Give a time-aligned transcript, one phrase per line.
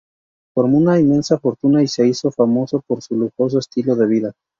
[0.55, 4.33] Formó una inmensa fortuna y se hizo famoso por su lujoso estilo de vida.